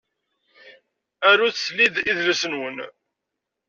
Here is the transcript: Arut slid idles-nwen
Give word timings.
Arut 1.29 1.57
slid 1.57 1.95
idles-nwen 2.09 2.77